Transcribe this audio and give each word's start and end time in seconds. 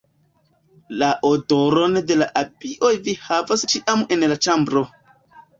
La 1.01 1.09
odoron 1.29 1.99
de 2.11 2.17
la 2.23 2.29
abioj 2.43 2.91
vi 3.09 3.15
havos 3.27 3.67
ĉiam 3.75 4.03
en 4.17 4.29
la 4.33 4.43
ĉambro. 4.49 4.85